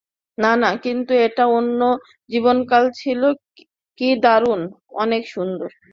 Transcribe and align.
না 0.37 0.51
না, 0.61 0.69
কিন্তু 0.85 1.11
ওটা 1.25 1.45
অন্য 1.57 1.81
জীবনকাল 2.29 2.83
ছিল 2.99 3.21
কি 3.99 4.09
দারুন, 4.23 4.61
অনেক 5.03 5.23
সুন্দর। 5.33 5.69